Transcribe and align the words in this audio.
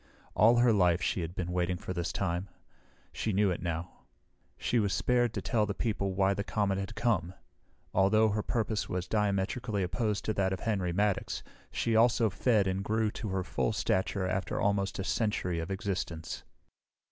All 0.35 0.55
her 0.57 0.73
life 0.73 0.99
she 0.99 1.21
had 1.21 1.35
been 1.35 1.51
waiting 1.51 1.77
for 1.77 1.93
this 1.93 2.11
time. 2.11 2.49
She 3.13 3.31
knew 3.31 3.51
it 3.51 3.61
now. 3.61 4.05
She 4.57 4.79
was 4.79 4.95
spared 4.95 5.31
to 5.35 5.43
tell 5.43 5.67
the 5.67 5.75
people 5.75 6.15
why 6.15 6.33
the 6.33 6.43
comet 6.43 6.79
had 6.79 6.95
come. 6.95 7.35
Although 7.93 8.29
her 8.29 8.41
purpose 8.41 8.89
was 8.89 9.07
diametrically 9.07 9.83
opposed 9.83 10.25
to 10.25 10.33
that 10.33 10.53
of 10.53 10.61
Henry 10.61 10.91
Maddox, 10.91 11.43
she 11.71 11.95
also 11.95 12.31
fed 12.31 12.65
and 12.65 12.83
grew 12.83 13.11
to 13.11 13.29
her 13.29 13.43
full 13.43 13.73
stature 13.73 14.27
after 14.27 14.59
almost 14.59 14.97
a 14.97 15.03
century 15.03 15.59
of 15.59 15.69
existence. 15.69 16.43